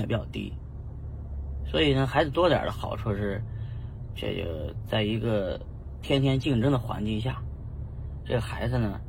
[0.00, 0.52] 也比较低，
[1.66, 3.42] 所以呢，孩子多点的好处是，
[4.14, 5.60] 这个在一个
[6.02, 7.42] 天天竞争的环境下，
[8.24, 9.00] 这个孩子呢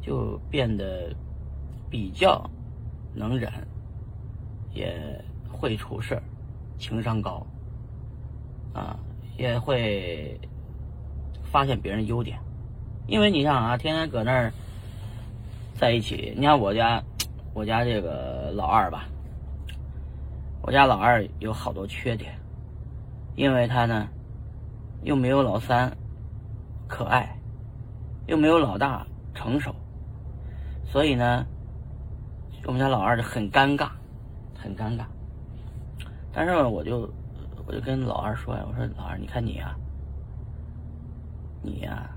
[0.00, 1.14] 就变得
[1.88, 2.48] 比较
[3.14, 3.50] 能忍，
[4.72, 6.20] 也会处事
[6.78, 7.46] 情商高，
[8.72, 8.98] 啊，
[9.36, 10.38] 也会
[11.44, 12.38] 发现别人优点，
[13.06, 14.52] 因为你像啊，天天搁那儿
[15.74, 17.02] 在一起，你看我家，
[17.54, 19.06] 我家这个老二吧。
[20.64, 22.38] 我家老二有好多缺点，
[23.34, 24.08] 因为他呢，
[25.02, 25.92] 又没有老三
[26.86, 27.36] 可爱，
[28.28, 29.74] 又没有老大成熟，
[30.84, 31.44] 所以呢，
[32.64, 33.88] 我们家老二就很尴尬，
[34.56, 35.04] 很尴尬。
[36.32, 37.12] 但是我就
[37.66, 39.74] 我就跟老二说呀，我说老二，你看你呀，
[41.60, 42.08] 你呀，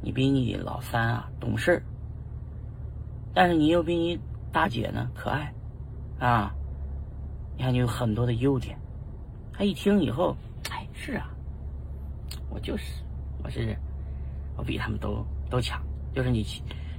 [0.00, 1.82] 你比你老三啊懂事，
[3.34, 4.16] 但是你又比你
[4.52, 5.52] 大姐呢可爱，
[6.20, 6.54] 啊。
[7.56, 8.78] 你看，你有很多的优点。
[9.52, 10.36] 他一听以后，
[10.70, 11.30] 哎，是啊，
[12.50, 13.02] 我就是，
[13.42, 13.74] 我是，
[14.56, 15.82] 我比他们都都强。
[16.14, 16.44] 就是你，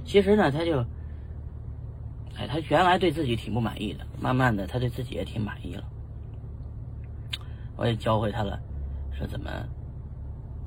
[0.04, 0.84] 其实呢，他就，
[2.36, 5.84] 哎，他原来对自己挺不满意的，慢慢的，他对自己也挺满意了。
[7.76, 8.60] 我也教会他了，
[9.12, 9.50] 说怎么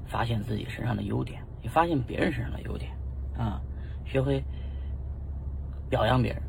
[0.07, 2.91] 发现自己身上的优点，也发现别人身上的优点，
[3.37, 3.61] 啊，
[4.05, 4.41] 学会
[5.89, 6.41] 表扬别人，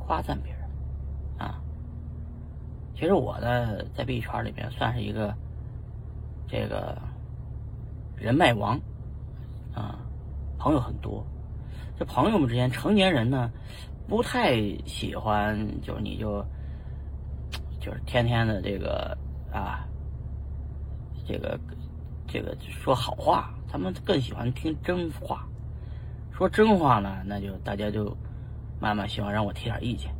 [0.00, 0.57] 夸赞别人。
[2.98, 5.32] 其实我呢，在币圈里边算是一个
[6.48, 6.98] 这个
[8.16, 8.76] 人脉王
[9.72, 10.00] 啊，
[10.58, 11.24] 朋友很多。
[11.96, 13.52] 这朋友们之间，成年人呢
[14.08, 16.44] 不太喜欢，就是你就
[17.78, 19.16] 就是天天的这个
[19.52, 19.86] 啊，
[21.24, 21.56] 这个
[22.26, 25.46] 这个说好话，他们更喜欢听真话。
[26.32, 28.12] 说真话呢，那就大家就
[28.80, 30.12] 慢慢喜欢让我提点意见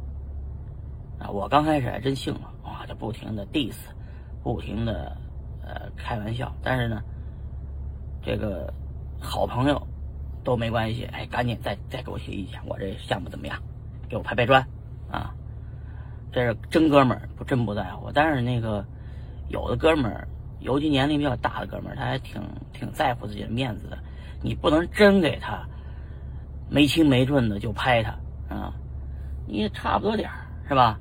[1.19, 1.29] 啊。
[1.29, 2.53] 我刚开始还真信了。
[2.89, 3.77] 啊，就不停的 diss，
[4.43, 5.17] 不停的
[5.63, 7.03] 呃开玩笑，但是呢，
[8.23, 8.73] 这个
[9.21, 9.81] 好朋友
[10.43, 13.59] 都没关系，哎，赶紧再再给我提意见，我这项目怎么样？
[14.09, 14.67] 给我拍拍砖
[15.11, 15.35] 啊！
[16.33, 18.11] 这是真哥们儿，不真不在乎。
[18.13, 18.85] 但是那个
[19.49, 20.27] 有的哥们儿，
[20.61, 22.41] 尤其年龄比较大的哥们儿，他还挺
[22.73, 23.99] 挺在乎自己的面子的。
[24.41, 25.67] 你不能真给他
[26.71, 28.11] 没轻没重的就拍他
[28.55, 28.73] 啊！
[29.47, 30.99] 你也差不多点儿是吧？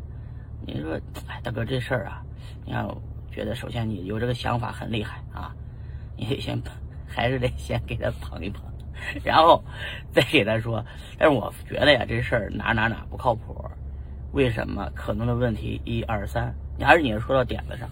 [0.68, 2.22] 你说，哎，大哥，这事儿啊，
[2.66, 2.86] 你看，
[3.32, 5.56] 觉得首先你有这个想法很厉害啊，
[6.18, 6.62] 你得先，
[7.08, 8.62] 还是得先给他捧一捧，
[9.24, 9.64] 然后
[10.12, 10.84] 再给他说。
[11.18, 13.64] 但是我觉得呀，这事儿哪哪哪不靠谱，
[14.34, 14.92] 为什么？
[14.94, 17.90] 可能的问题一二三，你还是你说到点子上，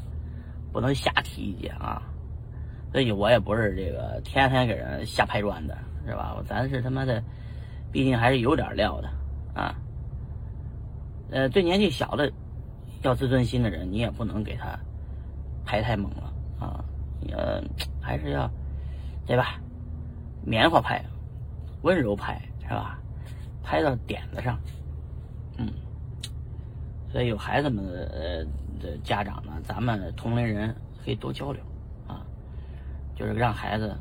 [0.74, 2.02] 不能瞎提意见啊。
[2.92, 6.36] 所以我也不是这个天天给人瞎拍砖的，是吧？
[6.46, 7.24] 咱是他妈的，
[7.90, 9.10] 毕竟还是有点料的
[9.54, 9.74] 啊。
[11.32, 12.30] 呃，对年纪小的。
[13.02, 14.78] 要自尊心的人，你也不能给他
[15.66, 16.86] 拍太猛了啊！
[17.32, 17.64] 呃，
[18.02, 18.50] 还是要
[19.26, 19.60] 对吧？
[20.44, 21.04] 棉花拍，
[21.82, 23.00] 温柔拍，是吧？
[23.64, 24.60] 拍到点子上，
[25.58, 25.68] 嗯。
[27.12, 28.44] 所以有孩子们呃
[28.80, 31.62] 的家长呢，咱们同龄人可以多交流
[32.08, 32.26] 啊，
[33.16, 33.96] 就是让孩子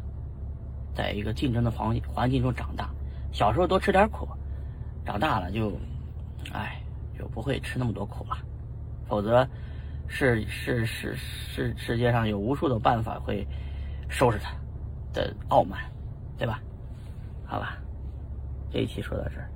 [0.94, 2.90] 在一个竞争的环环境中长大，
[3.32, 4.28] 小时候多吃点苦，
[5.04, 5.72] 长大了就，
[6.52, 6.82] 哎，
[7.16, 8.36] 就不会吃那么多苦了。
[9.08, 9.46] 否则，
[10.08, 13.46] 是是是是，世界上有无数的办法会
[14.08, 14.54] 收拾他
[15.12, 15.80] 的傲慢，
[16.36, 16.60] 对吧？
[17.46, 17.78] 好吧，
[18.70, 19.48] 这一期说到这儿。